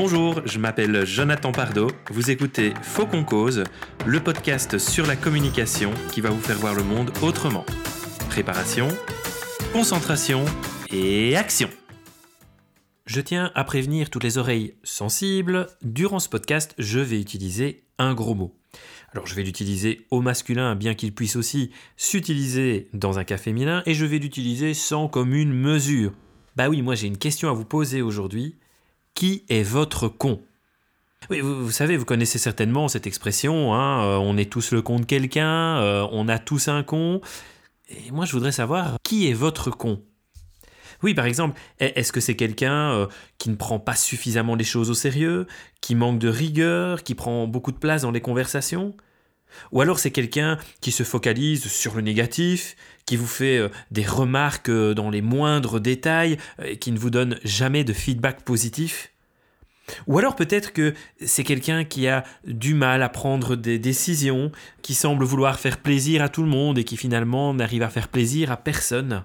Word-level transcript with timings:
Bonjour, 0.00 0.42
je 0.44 0.60
m'appelle 0.60 1.04
Jonathan 1.04 1.50
Pardo. 1.50 1.90
Vous 2.12 2.30
écoutez 2.30 2.72
Faux 2.82 3.04
qu'on 3.04 3.24
cause, 3.24 3.64
le 4.06 4.20
podcast 4.20 4.78
sur 4.78 5.04
la 5.04 5.16
communication 5.16 5.90
qui 6.12 6.20
va 6.20 6.30
vous 6.30 6.40
faire 6.40 6.56
voir 6.56 6.76
le 6.76 6.84
monde 6.84 7.10
autrement. 7.20 7.66
Préparation, 8.28 8.86
concentration 9.72 10.44
et 10.92 11.36
action. 11.36 11.68
Je 13.06 13.20
tiens 13.20 13.50
à 13.56 13.64
prévenir 13.64 14.08
toutes 14.08 14.22
les 14.22 14.38
oreilles 14.38 14.76
sensibles. 14.84 15.66
Durant 15.82 16.20
ce 16.20 16.28
podcast, 16.28 16.76
je 16.78 17.00
vais 17.00 17.20
utiliser 17.20 17.82
un 17.98 18.14
gros 18.14 18.36
mot. 18.36 18.54
Alors 19.12 19.26
je 19.26 19.34
vais 19.34 19.42
l'utiliser 19.42 20.06
au 20.12 20.20
masculin, 20.20 20.76
bien 20.76 20.94
qu'il 20.94 21.12
puisse 21.12 21.34
aussi 21.34 21.72
s'utiliser 21.96 22.88
dans 22.92 23.18
un 23.18 23.24
cas 23.24 23.36
féminin, 23.36 23.82
et 23.84 23.94
je 23.94 24.06
vais 24.06 24.20
l'utiliser 24.20 24.74
sans 24.74 25.08
commune 25.08 25.52
mesure. 25.52 26.12
Bah 26.54 26.68
oui, 26.68 26.82
moi 26.82 26.94
j'ai 26.94 27.08
une 27.08 27.18
question 27.18 27.50
à 27.50 27.52
vous 27.52 27.64
poser 27.64 28.00
aujourd'hui. 28.00 28.60
Qui 29.18 29.42
est 29.48 29.64
votre 29.64 30.06
con? 30.06 30.40
Oui, 31.28 31.40
vous, 31.40 31.72
savez, 31.72 31.96
vous 31.96 32.04
connaissez 32.04 32.38
certainement 32.38 32.86
cette 32.86 33.08
expression, 33.08 33.74
hein, 33.74 34.04
euh, 34.04 34.16
on 34.16 34.36
est 34.36 34.48
tous 34.48 34.70
le 34.70 34.80
con 34.80 35.00
de 35.00 35.06
quelqu'un, 35.06 35.80
euh, 35.80 36.06
on 36.12 36.28
a 36.28 36.38
tous 36.38 36.68
un 36.68 36.84
con. 36.84 37.20
Et 37.88 38.12
moi 38.12 38.26
je 38.26 38.30
voudrais 38.30 38.52
savoir, 38.52 38.96
qui 39.02 39.28
est 39.28 39.32
votre 39.32 39.72
con? 39.72 40.00
Oui, 41.02 41.14
par 41.14 41.24
exemple, 41.24 41.58
est-ce 41.80 42.12
que 42.12 42.20
c'est 42.20 42.36
quelqu'un 42.36 42.92
euh, 42.92 43.06
qui 43.38 43.50
ne 43.50 43.56
prend 43.56 43.80
pas 43.80 43.96
suffisamment 43.96 44.54
les 44.54 44.62
choses 44.62 44.88
au 44.88 44.94
sérieux, 44.94 45.48
qui 45.80 45.96
manque 45.96 46.20
de 46.20 46.28
rigueur, 46.28 47.02
qui 47.02 47.16
prend 47.16 47.48
beaucoup 47.48 47.72
de 47.72 47.78
place 47.78 48.02
dans 48.02 48.12
les 48.12 48.20
conversations? 48.20 48.94
Ou 49.72 49.80
alors 49.80 49.98
c'est 49.98 50.10
quelqu'un 50.10 50.58
qui 50.80 50.92
se 50.92 51.02
focalise 51.02 51.66
sur 51.66 51.94
le 51.94 52.02
négatif, 52.02 52.76
qui 53.06 53.16
vous 53.16 53.26
fait 53.26 53.58
euh, 53.58 53.68
des 53.90 54.04
remarques 54.04 54.68
euh, 54.68 54.94
dans 54.94 55.10
les 55.10 55.22
moindres 55.22 55.80
détails, 55.80 56.36
et 56.64 56.78
qui 56.78 56.92
ne 56.92 56.98
vous 56.98 57.10
donne 57.10 57.38
jamais 57.44 57.84
de 57.84 57.92
feedback 57.92 58.42
positif 58.42 59.10
ou 60.06 60.18
alors 60.18 60.36
peut-être 60.36 60.72
que 60.72 60.94
c'est 61.24 61.44
quelqu'un 61.44 61.84
qui 61.84 62.08
a 62.08 62.24
du 62.46 62.74
mal 62.74 63.02
à 63.02 63.08
prendre 63.08 63.56
des 63.56 63.78
décisions, 63.78 64.52
qui 64.82 64.94
semble 64.94 65.24
vouloir 65.24 65.58
faire 65.58 65.78
plaisir 65.78 66.22
à 66.22 66.28
tout 66.28 66.42
le 66.42 66.48
monde 66.48 66.78
et 66.78 66.84
qui 66.84 66.96
finalement 66.96 67.54
n'arrive 67.54 67.82
à 67.82 67.90
faire 67.90 68.08
plaisir 68.08 68.50
à 68.50 68.56
personne. 68.56 69.24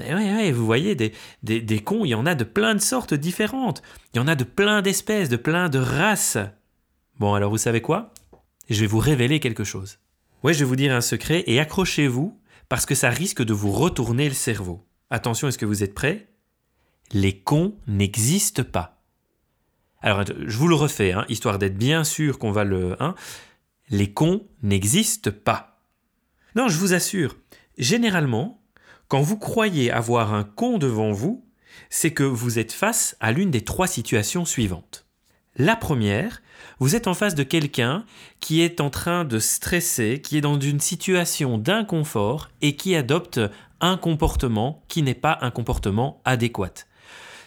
Eh 0.00 0.50
vous 0.50 0.66
voyez, 0.66 0.96
des, 0.96 1.12
des, 1.42 1.78
cons, 1.78 2.04
il 2.04 2.08
y 2.08 2.14
en 2.14 2.26
a 2.26 2.34
de 2.34 2.42
plein 2.42 2.74
de 2.74 2.80
sortes 2.80 3.14
différentes. 3.14 3.82
Il 4.12 4.18
y 4.18 4.20
en 4.20 4.26
a 4.26 4.34
de 4.34 4.42
plein 4.42 4.82
d'espèces, 4.82 5.28
de 5.28 5.36
plein 5.36 5.68
de 5.68 5.78
races. 5.78 6.38
Bon, 7.20 7.34
alors 7.34 7.50
vous 7.50 7.58
savez 7.58 7.80
quoi? 7.80 8.12
Je 8.70 8.80
vais 8.80 8.86
vous 8.86 8.98
révéler 8.98 9.40
quelque 9.40 9.64
chose. 9.64 9.98
Ouais, 10.42 10.54
je 10.54 10.60
vais 10.60 10.64
vous 10.64 10.76
dire 10.76 10.94
un 10.94 11.00
secret 11.00 11.44
et 11.46 11.60
accrochez-vous 11.60 12.38
parce 12.68 12.86
que 12.86 12.94
ça 12.94 13.10
risque 13.10 13.42
de 13.42 13.52
vous 13.52 13.72
retourner 13.72 14.28
le 14.28 14.34
cerveau. 14.34 14.86
Attention, 15.10 15.48
est-ce 15.48 15.58
que 15.58 15.66
vous 15.66 15.82
êtes 15.82 15.94
prêts? 15.94 16.28
Les 17.12 17.38
cons 17.38 17.76
n'existent 17.86 18.64
pas. 18.64 19.02
Alors, 20.00 20.24
je 20.26 20.58
vous 20.58 20.68
le 20.68 20.74
refais, 20.74 21.12
hein, 21.12 21.24
histoire 21.28 21.58
d'être 21.58 21.78
bien 21.78 22.04
sûr 22.04 22.38
qu'on 22.38 22.52
va 22.52 22.64
le... 22.64 22.96
Hein, 23.00 23.14
les 23.90 24.12
cons 24.12 24.46
n'existent 24.62 25.30
pas. 25.30 25.82
Non, 26.56 26.68
je 26.68 26.78
vous 26.78 26.94
assure, 26.94 27.36
généralement, 27.78 28.62
quand 29.08 29.20
vous 29.20 29.38
croyez 29.38 29.90
avoir 29.90 30.32
un 30.32 30.44
con 30.44 30.78
devant 30.78 31.12
vous, 31.12 31.44
c'est 31.90 32.12
que 32.12 32.22
vous 32.22 32.58
êtes 32.58 32.72
face 32.72 33.16
à 33.20 33.32
l'une 33.32 33.50
des 33.50 33.64
trois 33.64 33.86
situations 33.86 34.44
suivantes. 34.44 35.03
La 35.56 35.76
première, 35.76 36.42
vous 36.80 36.96
êtes 36.96 37.06
en 37.06 37.14
face 37.14 37.36
de 37.36 37.44
quelqu'un 37.44 38.04
qui 38.40 38.60
est 38.60 38.80
en 38.80 38.90
train 38.90 39.24
de 39.24 39.38
stresser, 39.38 40.20
qui 40.20 40.36
est 40.36 40.40
dans 40.40 40.58
une 40.58 40.80
situation 40.80 41.58
d'inconfort 41.58 42.48
et 42.60 42.74
qui 42.74 42.96
adopte 42.96 43.40
un 43.80 43.96
comportement 43.96 44.82
qui 44.88 45.02
n'est 45.02 45.14
pas 45.14 45.38
un 45.42 45.52
comportement 45.52 46.20
adéquat. 46.24 46.72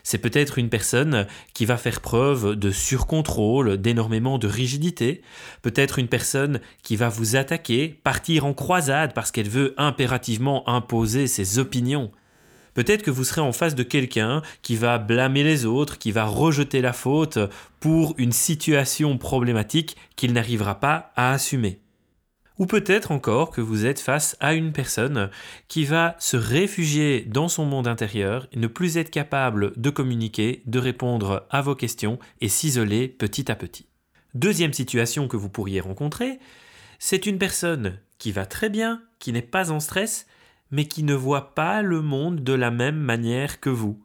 C'est 0.04 0.20
peut-être 0.20 0.58
une 0.58 0.70
personne 0.70 1.28
qui 1.54 1.66
va 1.66 1.76
faire 1.76 2.00
preuve 2.00 2.56
de 2.56 2.72
surcontrôle, 2.72 3.76
d'énormément 3.76 4.38
de 4.38 4.48
rigidité, 4.48 5.22
peut-être 5.62 6.00
une 6.00 6.08
personne 6.08 6.62
qui 6.84 6.96
va 6.96 7.10
vous 7.10 7.36
attaquer, 7.36 8.00
partir 8.06 8.46
en 8.46 8.54
croisade 8.54 9.14
parce 9.14 9.32
qu'elle 9.32 9.50
veut 9.50 9.74
impérativement 9.76 10.70
imposer 10.70 11.28
ses 11.28 11.60
opinions. 11.60 12.14
Peut-être 12.78 13.02
que 13.02 13.10
vous 13.10 13.24
serez 13.24 13.42
en 13.42 13.54
face 13.54 13.74
de 13.74 13.82
quelqu'un 13.82 14.44
qui 14.62 14.76
va 14.76 15.00
blâmer 15.00 15.44
les 15.44 15.66
autres, 15.66 15.98
qui 15.98 16.12
va 16.12 16.26
rejeter 16.26 16.80
la 16.80 16.94
faute 16.94 17.40
pour 17.80 18.14
une 18.20 18.32
situation 18.32 19.18
problématique 19.18 19.98
qu'il 20.16 20.32
n'arrivera 20.32 20.80
pas 20.80 21.12
à 21.16 21.32
assumer. 21.32 21.80
Ou 22.60 22.68
peut-être 22.68 23.10
encore 23.12 23.50
que 23.50 23.62
vous 23.62 23.88
êtes 23.88 24.00
face 24.00 24.38
à 24.42 24.54
une 24.54 24.74
personne 24.74 25.32
qui 25.68 25.86
va 25.86 26.16
se 26.20 26.38
réfugier 26.38 27.22
dans 27.22 27.48
son 27.48 27.66
monde 27.66 27.88
intérieur, 27.88 28.48
ne 28.56 28.68
plus 28.68 28.98
être 28.98 29.10
capable 29.10 29.74
de 29.76 29.90
communiquer, 29.90 30.62
de 30.68 30.78
répondre 30.78 31.48
à 31.50 31.64
vos 31.64 31.74
questions 31.74 32.20
et 32.42 32.48
s'isoler 32.48 33.08
petit 33.08 33.52
à 33.52 33.56
petit. 33.56 33.88
Deuxième 34.36 34.74
situation 34.74 35.28
que 35.28 35.36
vous 35.36 35.50
pourriez 35.50 35.80
rencontrer, 35.80 36.38
c'est 37.00 37.26
une 37.26 37.40
personne 37.40 37.98
qui 38.20 38.32
va 38.32 38.46
très 38.46 38.70
bien, 38.70 39.02
qui 39.18 39.34
n'est 39.34 39.42
pas 39.42 39.72
en 39.72 39.80
stress, 39.80 40.28
mais 40.72 40.86
qui 40.86 41.04
ne 41.04 41.14
voit 41.14 41.56
pas 41.56 41.82
le 41.82 42.02
monde 42.02 42.44
de 42.44 42.54
la 42.54 42.72
même 42.72 43.00
manière 43.00 43.60
que 43.60 43.70
vous. 43.70 44.02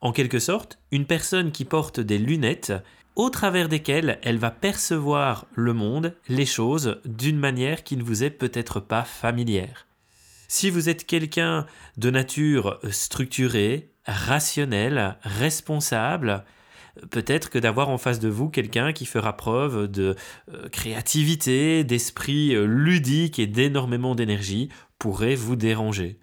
En 0.00 0.12
quelque 0.12 0.38
sorte, 0.38 0.78
une 0.90 1.06
personne 1.06 1.52
qui 1.52 1.64
porte 1.64 2.00
des 2.00 2.18
lunettes 2.18 2.72
au 3.16 3.30
travers 3.30 3.68
desquelles 3.68 4.18
elle 4.22 4.38
va 4.38 4.50
percevoir 4.50 5.46
le 5.54 5.72
monde, 5.72 6.14
les 6.28 6.46
choses, 6.46 7.00
d'une 7.04 7.38
manière 7.38 7.82
qui 7.82 7.96
ne 7.96 8.04
vous 8.04 8.22
est 8.22 8.30
peut-être 8.30 8.80
pas 8.80 9.02
familière. 9.02 9.86
Si 10.46 10.70
vous 10.70 10.88
êtes 10.88 11.04
quelqu'un 11.04 11.66
de 11.96 12.10
nature 12.10 12.78
structurée, 12.90 13.90
rationnelle, 14.06 15.18
responsable, 15.22 16.44
peut-être 17.10 17.50
que 17.50 17.58
d'avoir 17.58 17.88
en 17.88 17.98
face 17.98 18.20
de 18.20 18.28
vous 18.28 18.48
quelqu'un 18.48 18.92
qui 18.92 19.06
fera 19.06 19.36
preuve 19.36 19.88
de 19.88 20.16
euh, 20.52 20.68
créativité, 20.68 21.84
d'esprit 21.84 22.54
euh, 22.54 22.64
ludique 22.64 23.38
et 23.38 23.46
d'énormément 23.46 24.14
d'énergie 24.14 24.68
pourrait 24.98 25.34
vous 25.34 25.56
déranger. 25.56 26.18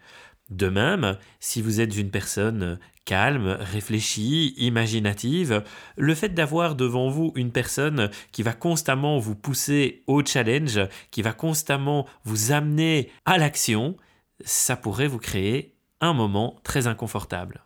De 0.49 0.69
même, 0.69 1.17
si 1.39 1.61
vous 1.61 1.81
êtes 1.81 1.95
une 1.97 2.11
personne 2.11 2.79
calme, 3.05 3.57
réfléchie, 3.59 4.53
imaginative, 4.57 5.63
le 5.95 6.15
fait 6.15 6.29
d'avoir 6.29 6.75
devant 6.75 7.09
vous 7.09 7.31
une 7.35 7.51
personne 7.51 8.09
qui 8.31 8.43
va 8.43 8.53
constamment 8.53 9.17
vous 9.19 9.35
pousser 9.35 10.03
au 10.07 10.23
challenge, 10.23 10.79
qui 11.11 11.21
va 11.21 11.33
constamment 11.33 12.07
vous 12.25 12.51
amener 12.51 13.11
à 13.25 13.37
l'action, 13.37 13.95
ça 14.43 14.75
pourrait 14.75 15.07
vous 15.07 15.19
créer 15.19 15.75
un 16.01 16.13
moment 16.13 16.59
très 16.63 16.87
inconfortable. 16.87 17.64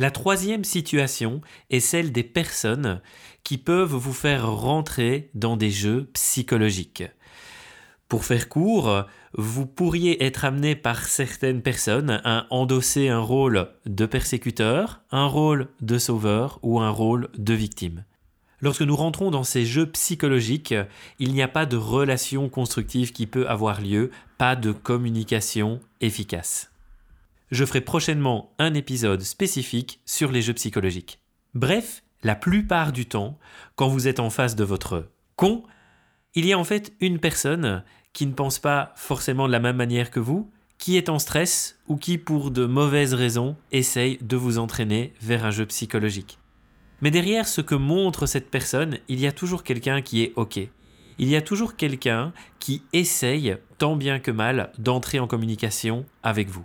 La 0.00 0.10
troisième 0.10 0.64
situation 0.64 1.42
est 1.68 1.80
celle 1.80 2.10
des 2.10 2.22
personnes 2.22 3.02
qui 3.44 3.58
peuvent 3.58 3.94
vous 3.94 4.14
faire 4.14 4.50
rentrer 4.50 5.28
dans 5.34 5.58
des 5.58 5.68
jeux 5.68 6.08
psychologiques. 6.14 7.04
Pour 8.08 8.24
faire 8.24 8.48
court, 8.48 9.04
vous 9.34 9.66
pourriez 9.66 10.24
être 10.24 10.46
amené 10.46 10.74
par 10.74 11.04
certaines 11.04 11.60
personnes 11.60 12.22
à 12.24 12.46
endosser 12.48 13.10
un 13.10 13.20
rôle 13.20 13.68
de 13.84 14.06
persécuteur, 14.06 15.02
un 15.10 15.26
rôle 15.26 15.68
de 15.82 15.98
sauveur 15.98 16.60
ou 16.62 16.80
un 16.80 16.88
rôle 16.88 17.28
de 17.36 17.52
victime. 17.52 18.04
Lorsque 18.62 18.80
nous 18.80 18.96
rentrons 18.96 19.30
dans 19.30 19.44
ces 19.44 19.66
jeux 19.66 19.90
psychologiques, 19.90 20.74
il 21.18 21.34
n'y 21.34 21.42
a 21.42 21.48
pas 21.48 21.66
de 21.66 21.76
relation 21.76 22.48
constructive 22.48 23.12
qui 23.12 23.26
peut 23.26 23.46
avoir 23.46 23.82
lieu, 23.82 24.10
pas 24.38 24.56
de 24.56 24.72
communication 24.72 25.78
efficace. 26.00 26.69
Je 27.50 27.64
ferai 27.64 27.80
prochainement 27.80 28.54
un 28.60 28.74
épisode 28.74 29.22
spécifique 29.22 30.00
sur 30.06 30.30
les 30.30 30.40
jeux 30.40 30.54
psychologiques. 30.54 31.18
Bref, 31.54 32.04
la 32.22 32.36
plupart 32.36 32.92
du 32.92 33.06
temps, 33.06 33.38
quand 33.74 33.88
vous 33.88 34.06
êtes 34.06 34.20
en 34.20 34.30
face 34.30 34.54
de 34.54 34.62
votre 34.62 35.10
con, 35.34 35.64
il 36.36 36.46
y 36.46 36.52
a 36.52 36.58
en 36.58 36.62
fait 36.62 36.92
une 37.00 37.18
personne 37.18 37.82
qui 38.12 38.26
ne 38.26 38.34
pense 38.34 38.60
pas 38.60 38.92
forcément 38.94 39.48
de 39.48 39.52
la 39.52 39.58
même 39.58 39.76
manière 39.76 40.12
que 40.12 40.20
vous, 40.20 40.52
qui 40.78 40.96
est 40.96 41.08
en 41.08 41.18
stress 41.18 41.80
ou 41.88 41.96
qui, 41.96 42.18
pour 42.18 42.52
de 42.52 42.66
mauvaises 42.66 43.14
raisons, 43.14 43.56
essaye 43.72 44.18
de 44.18 44.36
vous 44.36 44.58
entraîner 44.58 45.12
vers 45.20 45.44
un 45.44 45.50
jeu 45.50 45.66
psychologique. 45.66 46.38
Mais 47.00 47.10
derrière 47.10 47.48
ce 47.48 47.60
que 47.60 47.74
montre 47.74 48.26
cette 48.26 48.50
personne, 48.50 48.98
il 49.08 49.18
y 49.18 49.26
a 49.26 49.32
toujours 49.32 49.64
quelqu'un 49.64 50.02
qui 50.02 50.22
est 50.22 50.32
OK. 50.36 50.58
Il 51.18 51.28
y 51.28 51.34
a 51.34 51.42
toujours 51.42 51.74
quelqu'un 51.74 52.32
qui 52.60 52.82
essaye, 52.92 53.56
tant 53.78 53.96
bien 53.96 54.20
que 54.20 54.30
mal, 54.30 54.70
d'entrer 54.78 55.18
en 55.18 55.26
communication 55.26 56.06
avec 56.22 56.48
vous. 56.48 56.64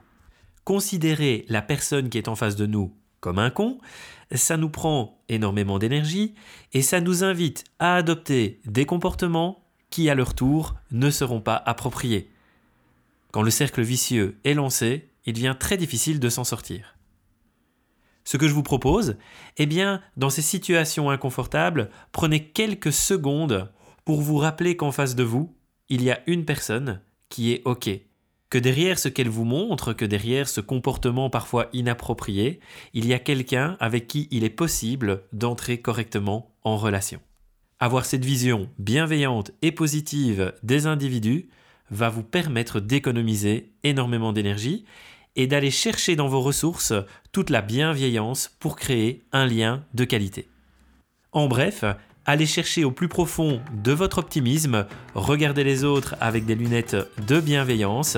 Considérer 0.66 1.46
la 1.48 1.62
personne 1.62 2.10
qui 2.10 2.18
est 2.18 2.28
en 2.28 2.36
face 2.36 2.56
de 2.56 2.66
nous 2.66 2.94
comme 3.20 3.40
un 3.40 3.50
con, 3.50 3.80
ça 4.32 4.58
nous 4.58 4.70
prend 4.70 5.24
énormément 5.30 5.80
d'énergie 5.80 6.36
et 6.74 6.82
ça 6.82 7.02
nous 7.02 7.24
invite 7.24 7.64
à 7.80 7.96
adopter 7.96 8.60
des 8.66 8.86
comportements 8.86 9.64
qui, 9.90 10.10
à 10.10 10.16
leur 10.16 10.34
tour, 10.34 10.76
ne 10.92 11.10
seront 11.10 11.42
pas 11.42 11.56
appropriés. 11.66 12.32
Quand 13.32 13.42
le 13.42 13.52
cercle 13.52 13.82
vicieux 13.82 14.40
est 14.44 14.54
lancé, 14.54 15.10
il 15.26 15.34
devient 15.34 15.56
très 15.60 15.78
difficile 15.78 16.20
de 16.20 16.30
s'en 16.30 16.44
sortir. 16.44 16.96
Ce 18.24 18.38
que 18.38 18.48
je 18.48 18.54
vous 18.54 18.64
propose, 18.64 19.18
eh 19.58 19.68
bien, 19.68 20.02
dans 20.18 20.32
ces 20.32 20.42
situations 20.42 21.12
inconfortables, 21.12 21.90
prenez 22.12 22.50
quelques 22.50 22.94
secondes 22.94 23.72
pour 24.04 24.22
vous 24.22 24.38
rappeler 24.38 24.76
qu'en 24.78 24.92
face 24.92 25.16
de 25.16 25.24
vous, 25.24 25.56
il 25.90 26.02
y 26.02 26.10
a 26.10 26.22
une 26.28 26.46
personne 26.46 27.02
qui 27.30 27.52
est 27.52 27.62
OK, 27.66 27.90
que 28.50 28.58
derrière 28.58 29.00
ce 29.00 29.10
qu'elle 29.10 29.30
vous 29.30 29.46
montre, 29.46 29.94
que 29.94 30.06
derrière 30.06 30.48
ce 30.48 30.62
comportement 30.62 31.30
parfois 31.30 31.70
inapproprié, 31.74 32.60
il 32.94 33.06
y 33.06 33.14
a 33.14 33.20
quelqu'un 33.20 33.78
avec 33.80 34.08
qui 34.08 34.28
il 34.32 34.44
est 34.44 34.50
possible 34.50 35.24
d'entrer 35.34 35.80
correctement 35.82 36.56
en 36.64 36.78
relation. 36.78 37.20
Avoir 37.80 38.06
cette 38.06 38.24
vision 38.24 38.70
bienveillante 38.80 39.52
et 39.62 39.72
positive 39.72 40.54
des 40.64 40.88
individus 40.88 41.50
va 41.92 42.10
vous 42.10 42.24
permettre 42.24 42.80
d'économiser 42.80 43.74
énormément 43.84 44.34
d'énergie 44.34 44.86
et 45.36 45.48
d'aller 45.48 45.72
chercher 45.72 46.16
dans 46.16 46.28
vos 46.28 46.42
ressources 46.42 46.94
toute 47.32 47.50
la 47.50 47.62
bienveillance 47.62 48.56
pour 48.60 48.76
créer 48.78 49.24
un 49.32 49.46
lien 49.46 49.84
de 49.94 50.06
qualité. 50.06 50.48
En 51.32 51.48
bref, 51.48 51.84
allez 52.26 52.46
chercher 52.46 52.84
au 52.84 52.92
plus 52.92 53.08
profond 53.08 53.62
de 53.72 53.92
votre 53.92 54.18
optimisme, 54.18 54.86
regardez 55.14 55.64
les 55.64 55.84
autres 55.84 56.16
avec 56.20 56.46
des 56.46 56.56
lunettes 56.56 56.98
de 57.28 57.40
bienveillance, 57.40 58.18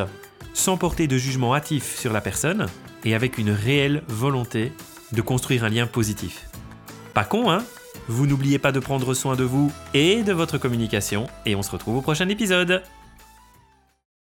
sans 0.53 0.77
porter 0.77 1.07
de 1.07 1.17
jugement 1.17 1.53
hâtif 1.53 1.97
sur 1.97 2.13
la 2.13 2.21
personne 2.21 2.67
et 3.03 3.15
avec 3.15 3.37
une 3.37 3.51
réelle 3.51 4.03
volonté 4.07 4.71
de 5.11 5.21
construire 5.21 5.63
un 5.63 5.69
lien 5.69 5.87
positif. 5.87 6.49
Pas 7.13 7.23
con, 7.23 7.51
hein? 7.51 7.63
Vous 8.07 8.25
n'oubliez 8.25 8.59
pas 8.59 8.71
de 8.71 8.79
prendre 8.79 9.13
soin 9.13 9.35
de 9.35 9.43
vous 9.43 9.71
et 9.93 10.23
de 10.23 10.31
votre 10.31 10.57
communication 10.57 11.27
et 11.45 11.55
on 11.55 11.61
se 11.61 11.71
retrouve 11.71 11.97
au 11.97 12.01
prochain 12.01 12.29
épisode. 12.29 12.83